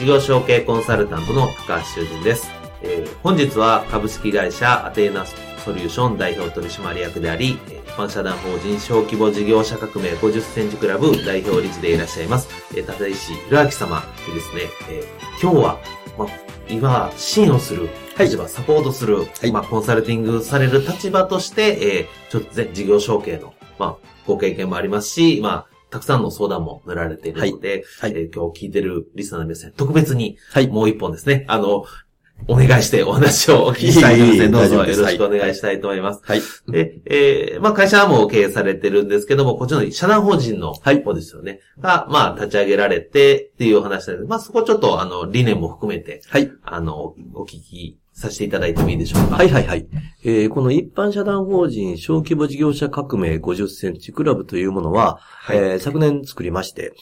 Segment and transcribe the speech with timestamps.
[0.00, 2.50] 事業承継コンサルタントの高橋修人です。
[2.80, 7.58] えー、本日は株式会社アテーナソリューション代表取締役であり、一
[7.98, 15.78] 般社団法人小規模事業者革命50センチクラブ代表理事でいらっしゃいます、えー、立石弘明様にですね、えー、今日は、
[16.16, 16.26] ま、
[16.70, 31.84] 今、支援をする立場、はい、サポートする、はい、まあ、コンサルティングされる立場として、えー、ちょっとね、事業承継の、まあ、ご経験もありますし、まあ、たくさんの相談も乗られているので、はい、はい、えー、今日聞いてるリスナーの皆さん、特別に、はい、もう一本ですね、あの、
[32.48, 36.20] お願いしてお話をお聞きしたいので、 どうぞよろしくお願いしたいと思います。
[36.24, 36.42] はい。
[36.68, 41.60] で、えー、まあ会社も経営されてるんですけども、こっちの社団法人の方ですよね。
[41.78, 46.50] が、まあ立ち上げられてっていうお話で、まあそこちょっとあの理念も含めて、はい。
[46.62, 49.36] あの、お聞きさせていただいてもいいでしょうか？
[49.36, 49.88] はいはいはい。
[50.22, 56.92] えー、この一般社団法人小規模事業者革命50センチクラブというものは、はい、えー、昨年作りまして、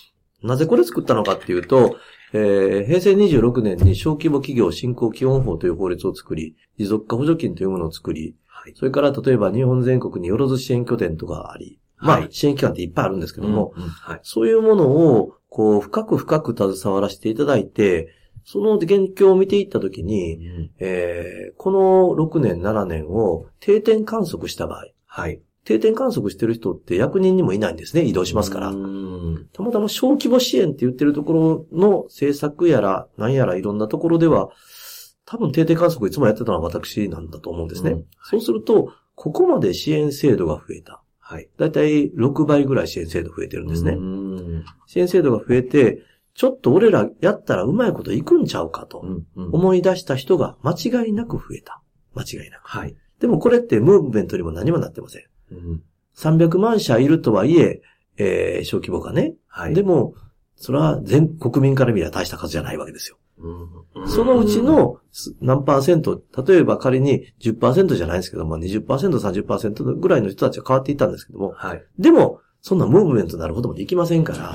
[0.42, 1.96] なぜこれ作ったのかっていうと、
[2.33, 13.89] えー、平成26年に小規模企業振興基本法という法律を作り、持続化補助金というものを作り、はい、それから例えば日本全国によろず支援拠点とかあり、まあ、支援機関っていっぱいあるんですけども、うんうん。
[13.89, 18.14] はい、そういうものを、こう、深く深く携わらせていただいて、
[18.51, 25.42] その現況を見ていったときに、うん、えー、この6年、7年を定点観測した場合、はい。
[25.67, 28.05] 定点観測してる人って役人にもいないんですね。
[28.05, 28.73] 移動しますから。
[29.53, 34.48] たまたま小規模支援って言ってるところの政策やら、何やらいろんなところでは、
[35.27, 37.91] 多分定点観測いつもやってたのは私なんだと思うんですね。
[37.91, 41.03] うんはい、そうすると、ここまで支援制度が増えた。
[41.19, 41.51] はい。
[41.58, 43.98] だいたい6倍ぐらい支援制度増えてるんですね。
[44.87, 46.03] 支援制度が増えて、
[46.39, 49.05] ちょっと俺らやったらうまいこといくんちゃうかと
[49.35, 50.73] 思い出した人が間
[51.05, 51.83] 違いなく増えた。
[52.15, 52.63] 間違いなく。
[52.63, 52.95] はい。
[53.19, 55.25] でもこれってムーブメントにも何もなってません。
[55.51, 55.83] うん、
[56.17, 57.83] 300万社いるとはいえ、
[58.19, 59.35] えー、小規模がね。
[59.49, 59.75] はい。
[59.75, 60.15] でも、
[60.55, 63.19] それは全国民から見れば大した数じゃないわけですよ。
[63.95, 65.01] うん、そのうちの
[65.41, 71.85] 何パーセント、例えば仮に10%じゃないですけど、まあ20%、30%ぐらいの人たちは変わっていったんですけども、はい。
[71.99, 74.55] でも、そんなムーブメントになることもできませんから、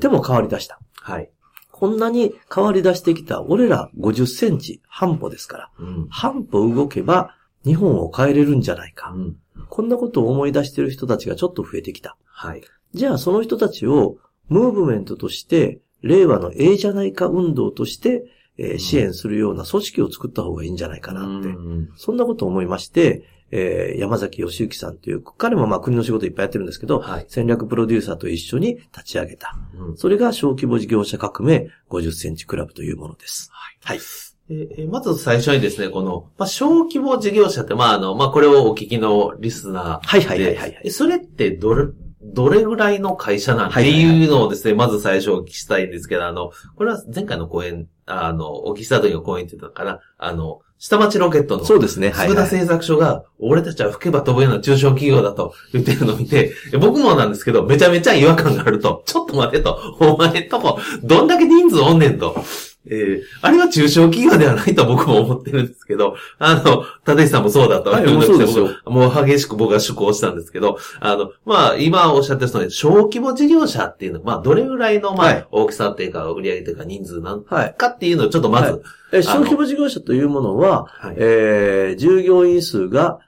[0.00, 0.78] でも変わり出した。
[1.04, 1.30] はい。
[1.70, 9.36] こんなに変わり出してきた俺ら50センチ半歩ですから、うん、半歩動けば日本を変えれるんじゃないか、うん。
[9.68, 12.16] こんなことを思い出している人たちがちょっと増えてきた。
[12.24, 12.62] はい。
[12.94, 14.16] じゃあその人たちを
[14.48, 18.24] ムーブメントとして、令和のええじゃないか運動として、
[18.56, 23.24] えー、支援するような組織を作った方がいいんじゃないかなって、うん、そんなことを思いまして、
[23.56, 29.56] えー、山崎義之さんという、彼もまあ国の仕事いっぱいやってるんですけど、はい、戦略プロデューサーと一緒に立ち上げた。
[29.78, 33.50] うん、それが小規模事業者革命50センチクラブというものです。
[33.52, 33.78] はい。
[33.84, 34.00] はい
[34.50, 40.90] えまず最初にですね、この、まあ、小規模事業者って、まあ、あの、まあ、これをお聞きのリスナーはいはいはいはい、はい。
[40.90, 41.86] それってどれ、
[42.20, 52.10] どれぐらいの会社なんていうのをですね、まず最初お聞きしたいんですけど、あの、これは前回の講演、あの、お聞きした時の講演って言ったのかな、あの、下町ロケットの、そうですね。
[52.10, 52.34] はい。
[52.34, 62.36] 田製作所が、俺たちは吹けば飛ぶような中小企業だと言ってるのを見て、僕もなんですけど、めちゃめちゃ違和感があると、ちょっと待てと、お前とこ、どんだけ人数おんねんと。
[62.86, 78.80] えー、あれは中小企業ではないと僕も思ってるんですけど、あの、立石さんもそうだったわけですけど、もう激しく僕は趣向したんですけど、あの、まあ、今おっしゃってるその小規模事業者っていうのは、まあ、どれぐらいの、まあ、はい、大きさっていうか、売上というか人数なんかっていうのをちょっとまず、はい。
[79.12, 83.20] え小規模事業者というものは、はい、えー、従業員数が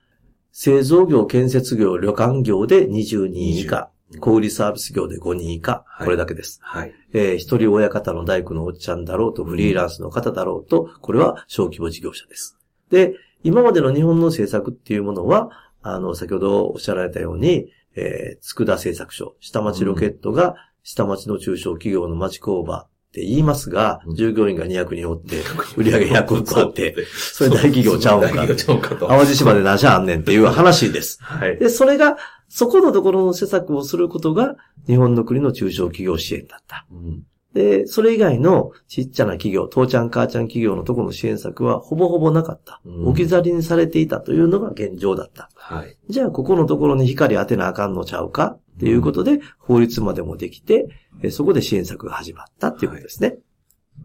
[0.52, 3.90] 製造業、建設業、旅館業で20人以下。
[4.20, 6.60] 小売サービス業で5人以下、はい、これだけです。
[6.62, 6.94] はい。
[7.12, 12.56] えー、一人親方の大工のおっちゃんだろうと、フリーランスの方だろうと、これは小規模事業者です。
[12.90, 15.50] で、今までの日本の政策っていうものは、
[15.82, 25.42] あの、先ほどおっしゃられたように、えー、佃製作所、下町ロケットが下町の中小企業の町工場って言いますが、うん従業員が200人おって、
[25.76, 28.96] 売り上げ100億あって、それれ大企業ちゃうんか。
[29.06, 31.18] 淡路島で何社あんねんっていう話です。
[31.22, 31.58] はい。
[31.58, 32.16] で、それが、
[32.48, 34.56] そこのところの施策をすることが、
[34.86, 36.86] 日本の国の中小企業支援だった。
[36.90, 37.24] うん
[37.56, 42.82] で、それ以外のちっちゃな企業、父ちゃん母ちゃん企業のところの支援策はほぼほぼなかった。
[42.84, 45.48] うん置き去りにされていたというのが現状だった。
[45.54, 45.96] はい。
[46.10, 50.86] じゃあ、ここのところに光当てなあかんのちゃうかっていうことで、法律までもできて、
[51.22, 53.38] えそこで支援策が始まったっていうことですね。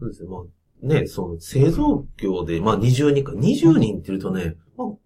[0.00, 0.28] そうですね。
[0.30, 4.56] まあ、ね、その製造業で、まあ20人か、20人って言うとね、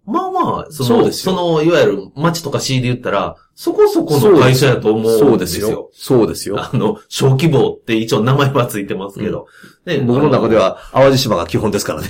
[0.05, 5.89] まあまあまあ、その、そうですよの、いわゆる町とか市で言ったら、そこそこの会社やと思うんですよ。。
[5.91, 6.59] そうですよ。
[6.59, 9.47] あの、小規模って一応名前はついてますけど。
[9.85, 12.07] ね僕の中で、は、淡路島が基本ですからね。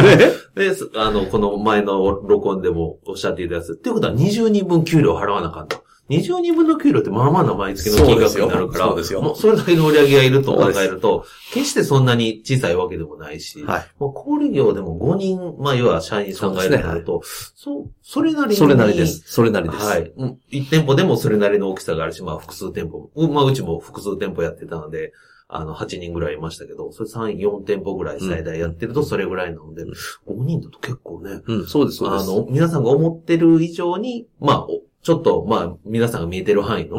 [0.56, 3.72] で、すあの、この前の録音でもおっしゃっていたやつ。
[3.72, 5.85] っていうことは20人分給料払わなあかんと。
[6.08, 13.86] 20人分の給料ってまあまあな毎月の金額になるから、そうですよもうそれだけの売り上げがいると考えると、決してそんなに小さいわけでもないし、はい。
[13.98, 17.22] まあ、小売業でも5人、まあ、要は社員さんがいるとなると、
[17.54, 18.56] そう、それなりに。
[18.56, 19.22] それなりです。
[19.26, 19.84] それなりです。
[19.84, 20.12] はい。
[20.16, 23.10] うん一店舗でもそれなりの大きさがあるし、まあ、複数店舗も。
[23.14, 25.12] うんまあ、うちも複数店舗やってたので、
[25.48, 32.24] あの、8人ぐらいいましたけど、それ3、4店舗ぐらい最大やってるとそれぐらいなので、5人だと結構ね、うん、そうです、そうです。
[32.24, 36.98] あの、皆さんが思ってる以上に、まあ、おちょっと、まあ、皆さんが見えてる範囲の。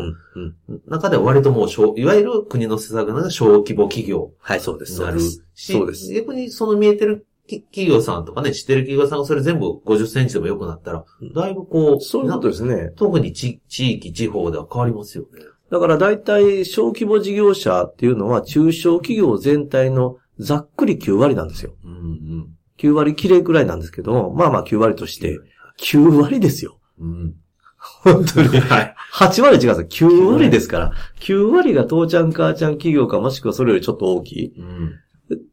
[0.88, 4.94] 中では割ともう小、いわゆる国の施策な小規模企業はい、そうです。
[4.94, 5.44] になるそうです。
[5.56, 12.94] し、そうです逆にその見えてるき企業さんとかね、知ってる企業さんがそれ全部50センチでも良くなったらうん、だいぶこう、そういうことですね。
[12.96, 15.42] 特に地地域、地方では変わりますよね。
[15.70, 21.74] だから大体小規模事業者っていうのは中小企業全体のざっくり9割なんですよ。
[21.84, 22.48] うんうん。
[22.78, 25.38] 9割きれいくらいなんですけども、まあまあ9割として、
[25.82, 26.80] 9割ですよ。
[27.02, 27.36] うん。
[28.04, 28.48] 本当に。
[28.60, 28.96] はい。
[29.14, 30.10] 8割違うんですよ。
[30.10, 30.92] 9割ですから。
[31.20, 34.54] 9割が父ちゃん母ちゃん企業かもしくはそれよりちょっと大きい。
[34.58, 34.92] うん。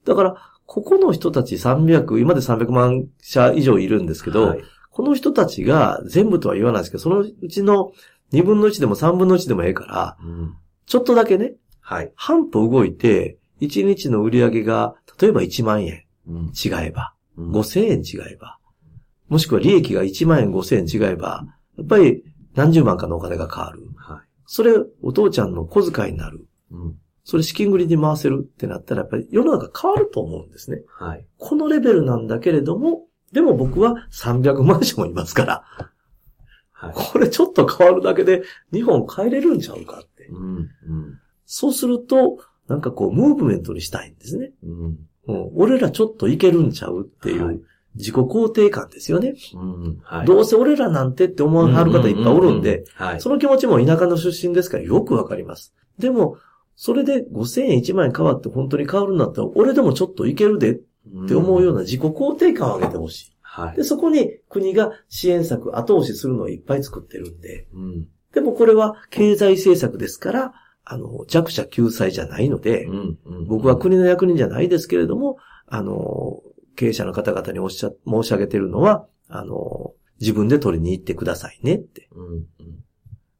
[0.04, 0.36] だから、
[0.66, 4.64] ここの人たち300、今で300万社以上いるんですけど、はい
[4.94, 7.92] この人たちが全部とは言わないですけど、そのうちの
[8.32, 10.54] 2分の1でも3分の1でもええから、うん。
[10.86, 12.12] ちょっとだけね、はい。
[12.14, 16.52] 半歩動いて、1日の売り上げが、例えば1万円うん。
[16.54, 18.58] 違えば、うん5000円違えば、
[19.28, 21.44] もしくは利益が1万円5000円違えば、
[21.78, 22.24] やっぱり
[22.54, 23.82] 何十万かのお金が変わる。
[23.96, 24.18] はい。
[24.46, 26.46] それ、お父ちゃんの小遣いになる。
[26.70, 26.98] うん。
[27.24, 30.82] それ資金繰りに回せるってなったら、やっぱり世の中変わると思うんですね。
[30.98, 31.26] はい。
[31.38, 35.64] このレベルなんだけれども、でも僕は300万社もいますから、
[36.70, 36.92] はい。
[36.94, 38.42] これちょっと変わるだけで
[38.72, 40.26] 日本変えれるんちゃうかって。
[40.26, 40.56] うん。
[40.56, 40.68] うん。
[41.46, 42.38] そうすると、
[42.68, 44.52] なんかこう、ムーブメントにしたいんですね。
[44.62, 44.98] うん。
[45.26, 47.62] うん、俺らちょっといけるんちゃうっていはいう
[47.96, 49.34] 自己肯定感ですよね。
[49.54, 49.98] うん。
[50.02, 50.26] はい。
[50.26, 53.20] どうせ俺らなんてって思わはる方いっぱいおるんで、はい。
[53.20, 55.74] その気持ちも田舎の出身ですからよくわかります。
[55.98, 56.38] でも、
[56.76, 60.74] それで5000円1万円変わって本当に変わるんだったら、俺でもちょっといけるでっ
[61.28, 63.36] て思うような自己肯定感を上げてほしい。
[63.42, 63.76] はい。
[63.76, 68.06] で、そこに国が支援策後押しするのをいっぱい作ってるんで、うん。
[68.32, 70.54] でもこれは経済政策ですから、
[70.84, 73.18] あの、弱者救済じゃないので、うん。
[73.24, 73.46] うん。
[73.46, 76.42] 僕は国の役人じゃないですけれども、あの、
[76.76, 82.08] 経営者の方々におっしゃ、申し上げてるのは、あの、自分で取りに行ってくださいねって。
[82.12, 82.26] うん。
[82.34, 82.44] うん。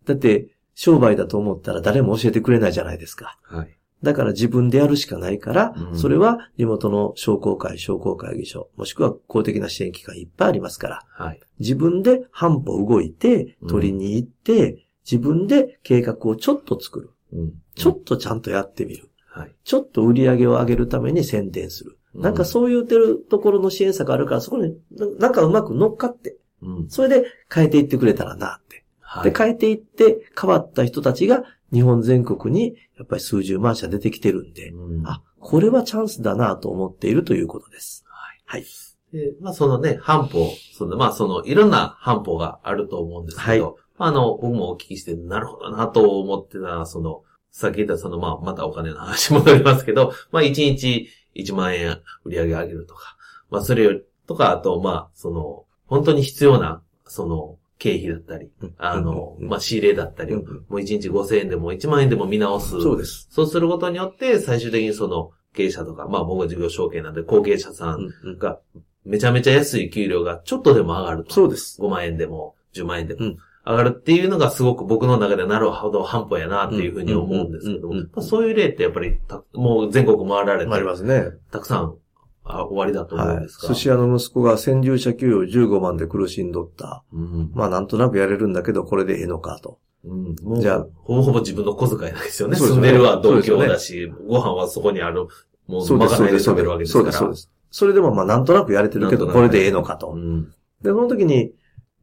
[0.07, 3.39] だって、商売だと思ったら誰も教えてくれないじゃないですか。
[3.45, 3.79] はい。
[4.03, 11.41] だから自分でやるしかないから、うんそれは地元の商工会、商工会議所、もしくは公的な支援機関いっぱいありますから、はい。
[11.59, 17.11] 自分で半歩動いてうん、取りに行って、自分で計画をちょっと作る。
[17.33, 17.53] うん。
[17.75, 19.11] ちょっとちゃんとやってみる。
[19.27, 19.55] はい。
[19.65, 21.97] ちょっと売り上げを上げるために宣伝する。
[22.15, 26.89] なんかそう言ってるところの支援策あるから、そこにななんかうまく乗っかって、うん。
[26.89, 28.85] それで変えていってくれたらなって。
[29.01, 29.31] はい。
[29.31, 38.05] で、変えていって変わった人たちが日本全国にやっぱり数十万社出てきてるんで、うんあ、これはチャンスだなと思っているということです。
[38.45, 38.65] はい。
[39.13, 53.17] で、まあそのね、半歩、その、まあその、いろんな半歩があると思うんですけど、あの、僕もお聞きして、なるほどなと思ってた、その、さっき言ったその、まあ、またお金の話戻りますけど、まあ1日1万円売り上げ上げるとか、
[53.51, 60.41] まあそれより、とか、あと、まあ、その、本当に必要な、その、経費だったり、あの、まあ仕入れだったり、うん。
[60.43, 62.71] もう1日5000円でも1万円でも見直す。
[62.81, 63.29] そうです。
[63.31, 68.61] そうすることによって、最終的にその、経営者とか、まあ僕は事業承継なんで、後継者さんが、
[69.05, 71.35] めちゃめちゃ安い給料がちょっとでも上がると。
[71.35, 71.81] そうです。
[71.83, 73.21] 5万円でも、10万円でも。
[73.21, 73.37] うん
[73.67, 81.31] 上がるっていうのがすごく僕の中でなるほど半歩やなっていうふうに思うんですけどそういう例ってやっぱりた、もう全国回られて、ありますね。
[81.51, 81.97] たくさん
[82.45, 83.43] あ終わりだと思うんはい。
[83.43, 83.69] ですか。
[83.69, 87.03] 寿司屋の息子が先住者給与15万で苦しんどった。
[87.13, 87.51] うん。
[87.55, 89.79] まあなんとなくやれるんだけど、これでええのかと。
[90.05, 90.37] うん。
[90.43, 92.57] もう、じゃあほぼほぼ自分の小遣いなんですよね。
[92.57, 95.27] 住んでるは同居だし、ご飯はそこにある、
[95.67, 97.05] もう、まかないで食べるわけですから。
[97.05, 97.51] そうです、そうです。
[97.71, 100.11] それでもまあなんとなくやれてるけど、これでええのかと。
[100.11, 100.45] うん。
[100.83, 101.53] で、その時に、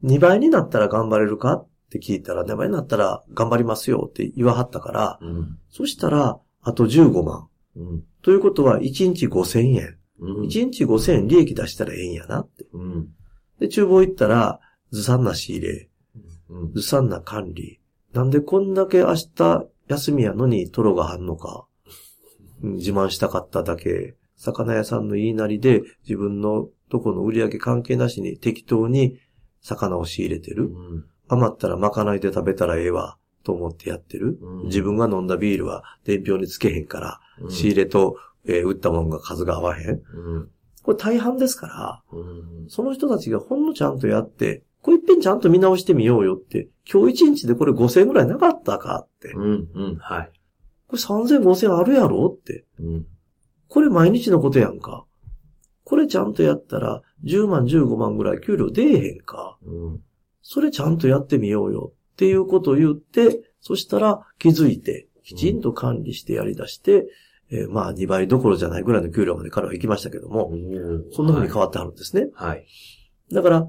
[0.04, 5.60] 2倍になったら頑張れるかって聞いたら、2倍になったら頑張りますよって言わはったから、うん。
[5.70, 7.48] そしたら、あと15万。
[7.76, 8.04] うん。
[8.22, 9.98] ということは、1日5000円。
[10.20, 10.48] うん。
[10.48, 12.66] 1日5000円利益出したらええんやなって。
[12.74, 13.10] うん。
[13.60, 14.60] で、厨房行ったら、
[14.92, 15.90] ずさんな仕入れ、
[16.50, 16.74] うん。
[16.74, 17.80] ずさんな管理。
[18.14, 21.66] なんでこんだけ明日休みやのにトロがあんのか。
[22.64, 24.16] うん自慢したかっただけ。
[24.36, 29.20] 魚屋さんの言いなりで自分のとこの売り上げ関係なしに適当に
[29.62, 30.66] 魚を仕入れてる。
[30.66, 31.06] うん。
[31.28, 34.38] 余ったらまかないで食べたらええわ、と思ってやってる。
[34.42, 39.90] うん自分が飲んだビールは伝票につけへんから、うん仕入れと、えー売ったもんが数が合わへん。
[39.90, 39.94] う
[40.40, 40.50] ん。
[40.84, 42.20] これ大半ですから、う
[42.66, 42.70] ん。
[42.70, 49.32] その人たちがほんのちゃんとやって、これいっぺんちゃんと見直してみようよって、今日一日でこれ5000円ぐらいなかったかって。
[49.34, 49.68] うん。
[49.74, 49.96] うん。
[49.98, 50.32] はい。
[50.88, 52.66] これ3000、5000あるやろって。
[52.80, 53.06] うん。
[53.68, 55.06] これ毎日のことやんか。
[55.92, 59.58] これちゃんとやったら10万、15万ぐらい給料出えへんか。
[59.66, 60.00] うん。
[60.42, 67.08] それちゃんとやってみようよっていうことを言って、そしたら気づいて、きちんと管理してやり出して、
[67.50, 70.54] えーまあ2倍どころじゃないぐらいの給料まで彼は行きましたけども、
[71.12, 72.30] そんな風に変わってはるんですね。
[72.36, 72.66] はい。
[73.30, 73.68] だから、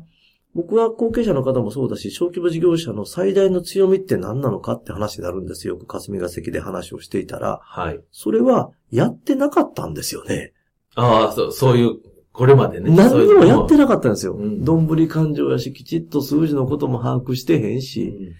[0.54, 5.74] 僕は後継者の方もそうだし、小規模事業者の最大の強みって何なのかって話になるんですよ。
[5.74, 8.00] よく霞が関で話をしていたら、はい。
[8.12, 10.52] それはやってなかったんですよね。
[10.94, 11.96] ああ、そう、そういう、
[12.32, 12.94] これまでね。
[12.94, 14.34] 何にもやってななかったんですよ。
[14.34, 18.34] うんどんぶり勘定やし、きちっと数字のことも把握してへんいし、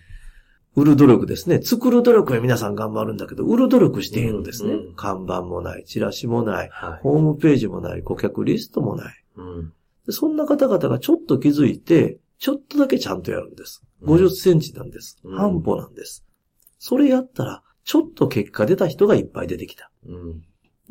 [0.75, 1.61] 売る努力ですね。
[1.61, 4.73] 作る努力は皆さん頑張るんだけど、売る努力してへんのですね。
[4.73, 7.01] うんうん看板もない、チラシもない、はい。
[7.03, 9.25] ホームページもない、顧客リストもない。
[9.37, 9.73] うん。
[10.07, 13.83] でそんな方々がちょっと気づいて、ちょっとだけちゃんとやるんです。
[14.01, 15.19] うん50センチなんです。
[15.23, 16.25] うん半歩なんです。
[16.79, 19.91] それやったら、ちょっと結果出た人がいっぱい出てきた。
[20.07, 20.43] うん。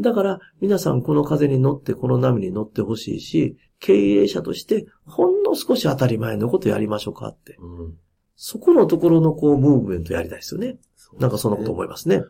[0.02, 7.56] だから、皆さんこの風に乗って、この波に乗ってほしいし、経営者として、ほんの少し当たり前のことやりましょうかって。
[7.60, 7.96] うん。
[8.36, 10.78] そこのところのこう、ムーブメントやりたいですよね。
[10.96, 12.18] そうなんかそんなこと思いますね。
[12.18, 12.26] はい。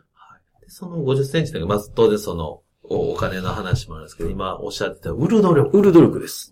[0.61, 5.77] でその50センチだけど、まず当然その、おお金の話もあるんですけど、今おっしゃってた売る努力。
[5.77, 6.51] 売る努力です。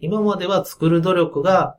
[0.00, 1.76] 今までは作る努力が、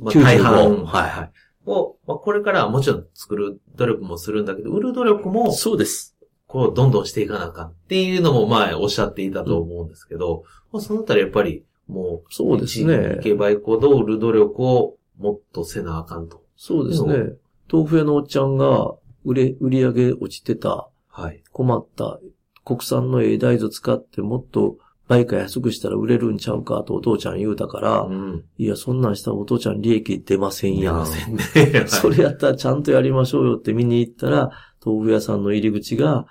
[0.00, 0.84] まあ、95大半。
[0.84, 1.32] はいはい。
[1.66, 6.16] を、まあ、これからはもちろん作る努力もするんだけど、売る努力も、そうです。
[6.48, 16.42] こう、どんどんしていかなあかんっていうのも前おっしゃっていたと思うんですけど、まあ、そのあたりやっぱり、もう、そうですね行けば行くほど売る努力をもっとせなあかんと。
[16.56, 17.34] そうですね。
[17.70, 21.42] 豆腐屋のおっちゃんが、売れ、売り上げ落ちてた、はい。
[21.52, 22.18] 困った、
[22.64, 24.76] 国産のええ大豆使ってもっと
[25.06, 28.44] 倍か安くしたら売れるんちゃうかとお父ちゃん言うたから、うん。
[28.58, 30.94] いや、そんなんしたらお父ちゃん利益出ませんやん。
[30.94, 31.42] いませんね。
[31.88, 34.50] それやったらちゃんとやりましょうよって見に行ったら、
[34.84, 36.26] 豆腐屋さんの入り口が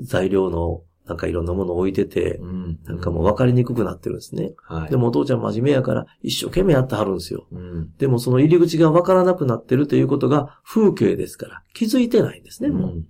[0.00, 2.78] 材料のなんかいろんなものを置いててう、ん。
[2.84, 4.52] なんかもう分かりにくくなってるんですね。
[4.68, 4.90] はい。
[4.90, 7.46] でもお父ちゃん真面目やから一生懸命やってはるんですよ。
[7.50, 7.96] うん。
[7.96, 12.90] でもその入り口が分からなくなってるということが風景ですから気づいてないんですね、もう。
[12.90, 13.06] うん。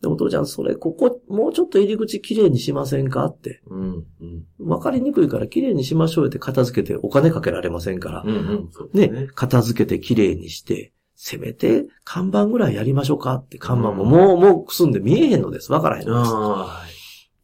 [0.00, 3.62] でもお父ちゃんそれ、ここもうちょっと入り口きれいにしませんかって。
[3.68, 4.04] うん。
[4.20, 4.44] うん。
[4.58, 8.22] 分かりにくいからきれいにしましょうよって片付けてお金かけられませんから。
[8.26, 8.34] うん。
[8.34, 8.98] うん。
[8.98, 10.92] ね、片付けてきれいにして、
[11.24, 15.70] せめて看板ぐらいやりましょうかって看板ももう、もうくすんで見えへんのです。
[15.70, 16.32] わからへんのです。
[16.34, 16.82] あ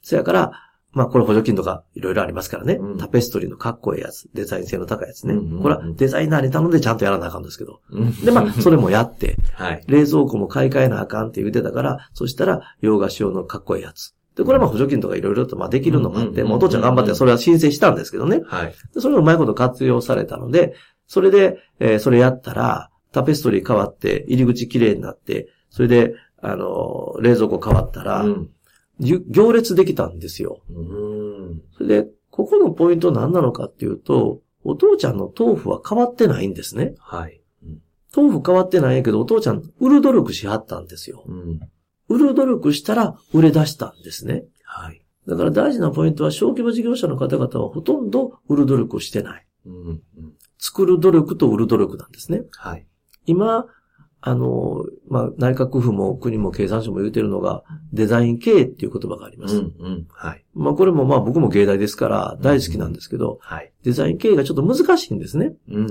[0.02, 0.50] そやから、
[0.90, 5.34] まあこれ補助金とかいろいろありますからね、うんタペストリーのかっこいいやつ、デザイン性の高いやつね。
[5.34, 7.80] うんうんうんこれはデザイナーに頼んでちゃんとやらなあかんですけど。
[7.92, 8.24] あ。
[8.24, 9.84] で、まあ、それもやって、はい。
[9.86, 14.16] 冷蔵庫も買い替えなあかんって言ってたから、そしたら洋菓子用のかっこいいやつ。
[14.34, 18.40] で、これはまあ補助金とかいろいろとまあできるのもあって、うんうお父ちゃん頑張ってそれは申請したんですけどね。
[18.44, 18.74] はい。
[18.92, 20.74] でそれがうまいこと活用されたので、
[21.06, 28.50] それで、えーそれやったら、タペストリー変わって、入り口綺麗になって、それで、あのー冷蔵庫変わったら、うん。
[29.00, 30.60] 行列できたんですよ。
[30.70, 31.62] うん。
[31.76, 36.94] それで、ここのポイント何なのかっていうと、お父ちゃんの豆腐は変わってないんですね。
[36.98, 37.40] はい。
[38.14, 41.24] 豆腐変わってないんやけど、お父ちゃん売る努力しはったんですよ。
[41.26, 41.60] うん。
[42.08, 44.44] 売る努力したら売れ出したんですね。
[44.64, 45.02] はい。
[45.26, 49.46] だから大事なポイントは小規模事業者の方々はほとんど売る努力をしてない。
[49.66, 49.86] うん。
[49.86, 50.02] うん。
[50.58, 52.42] 作る努力と売る努力なんですね。
[52.52, 52.86] はい。
[53.28, 53.66] 今、
[54.20, 59.56] あの、まあ、内閣府も国も経産省も言うてるのが、デザイン経営っていう言葉があります。
[59.56, 59.74] うん。
[59.78, 60.06] うん。
[60.12, 60.44] はい。
[60.54, 63.72] まあ、これもまあ僕も芸大ですから大好きなんですけど、はい。
[63.84, 65.52] デザイン経営がちょっと難しいんですね。
[65.68, 65.86] うん。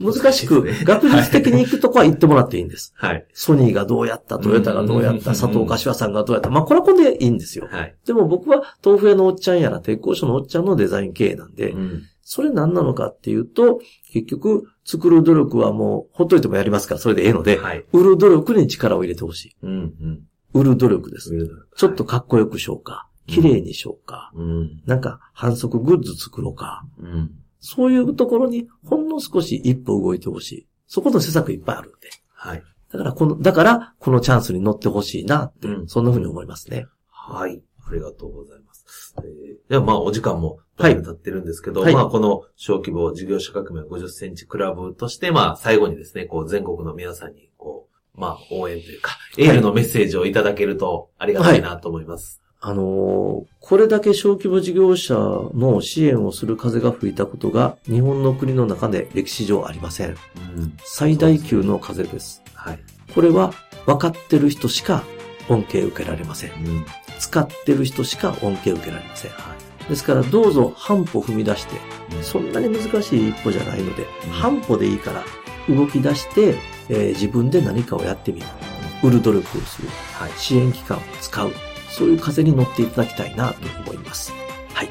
[0.00, 0.12] うん。
[0.14, 2.92] 難しく、学術的に行くとこは行ってもらっていいんです。
[2.94, 3.26] はい。
[3.32, 6.50] ソニーがどうやった、トヨタがどうやった、うん佐藤柏さんがどうやった。
[6.50, 7.68] まあ、これはこれでいいんですよ。
[7.70, 7.96] はい。
[8.04, 12.02] でも僕は豆腐屋のおっちゃんやら鉄工所のおっちゃんのデザイン経営なんで、うん。
[12.32, 17.84] それ何なのかっていうと、結局、作る努力はもう、ほっといてもやりますから、それでええので、はい。
[17.92, 19.56] 売る努力に力を入れてほしい。
[19.62, 20.20] うん、うん。
[20.54, 21.30] 売る努力です。
[21.76, 23.06] ちょっとかっこよくしようか。
[23.26, 24.32] 綺麗にしようか。
[24.34, 26.86] うん、なんか、反則グッズ作ろうか。
[26.98, 27.32] うん。
[27.60, 30.68] そういうところに、ほんの少し一歩動いてほしい。
[30.86, 32.08] そこの施策いっぱいあるんで。
[32.32, 32.62] はい。
[32.90, 36.86] だから、この、だから、このチャンスに乗ってほしいなって、うんそんな風に思いますね。
[37.08, 37.62] はい。
[37.86, 38.61] ありがとうございます。
[39.18, 52.42] えー、ではまあお時間もはい経ってるんですけど、はいまあこの小規模事業者革命50センチクラブとして、まあ最後にですね、こう全国の皆さんに、こう、まあ応援というか、エールのメッセージをいただけるとありがたいなと思います。
[52.60, 53.22] あのー
[53.64, 60.10] これだけ小規模事業者の支援をする風が吹いたことが、日本の国の中で歴史上ありません。
[60.10, 60.16] うん。
[60.84, 62.42] 最大級の風です。
[62.54, 62.80] はい。
[63.14, 63.52] これは、
[63.86, 65.04] 分かってる人しか
[65.48, 66.50] 恩恵受けられません。
[66.50, 66.86] うん。
[67.22, 69.30] 使ってる人しか恩恵受けられません。
[69.30, 69.54] は
[69.88, 71.78] ですから、どうぞ半歩踏み出して、い。
[72.22, 75.24] そんなに難しい一歩じゃないので、うん半歩でいいから、
[75.72, 76.56] 動き出して、
[76.88, 78.46] えー自分で何かをやってみる。
[79.04, 79.88] 売る努力をする。
[80.14, 80.32] はい。
[80.36, 81.52] 支援機関を使う。
[81.88, 84.32] そういう風に乗っていただきたいなと思います。
[84.74, 84.88] はい。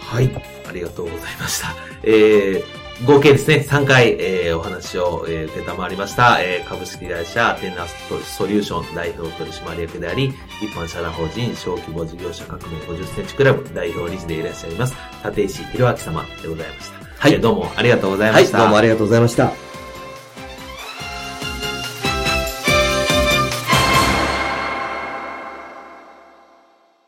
[0.00, 0.30] はい。
[0.68, 1.68] ありがとうございました。
[2.02, 2.64] えー、
[3.06, 7.94] 合計ですね、3回、えー、お話を、えー、出たまわりました、えー、株式会社アテナス
[8.36, 17.00] ソリューション代表取締役であり、一般社団法人小規模事業者革命50センチクラブ代表理事でいらっしゃいます、立石弘明様でございました。
[17.20, 18.58] はいえーどうもありがとうございはい、ました。
[18.58, 19.69] どうもありがとうございました。